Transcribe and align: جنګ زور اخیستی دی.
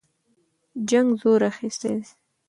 جنګ 0.89 1.07
زور 1.21 1.41
اخیستی 1.51 1.91
دی. 2.01 2.09